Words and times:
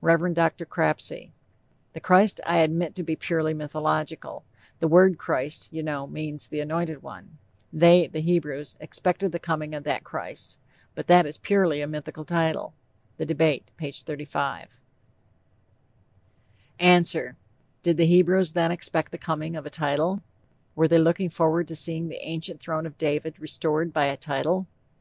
REV. 0.00 0.32
DR. 0.32 0.64
CRAPSEY: 0.64 1.32
The 1.92 1.98
Christ 2.00 2.40
I 2.46 2.58
admit 2.58 2.94
to 2.94 3.02
be 3.02 3.16
purely 3.16 3.52
mythological....the 3.52 4.86
word 4.86 5.18
Christ, 5.18 5.68
you 5.72 5.82
know, 5.82 6.06
means 6.06 6.46
the 6.46 6.60
anointed 6.60 7.02
one....they 7.02 8.06
(the 8.06 8.20
Hebrews) 8.20 8.76
expected 8.78 9.32
the 9.32 9.40
coming 9.40 9.74
of 9.74 9.82
that 9.82 10.04
Christ....But 10.04 11.08
that 11.08 11.26
is 11.26 11.38
purely 11.38 11.80
a 11.80 11.88
mythical 11.88 12.24
title. 12.24 12.74
(The 13.16 13.26
Debate 13.26 13.72
P. 13.76 13.90
35.) 13.90 14.78
ANSWER: 16.78 17.36
Did 17.82 17.96
the 17.96 18.06
Hebrews 18.06 18.52
then 18.52 18.70
expect 18.70 19.10
the 19.10 19.18
coming 19.18 19.56
of 19.56 19.66
a 19.66 19.68
title? 19.70 20.22
Were 20.76 20.86
they 20.86 20.98
looking 20.98 21.28
forward 21.28 21.66
to 21.66 21.74
seeing 21.74 22.06
the 22.06 22.24
ancient 22.24 22.60
throne 22.60 22.86
of 22.86 22.96
David 22.98 23.40
restored 23.40 23.92
by 23.92 24.04
a 24.04 24.16
_title? 24.16 24.66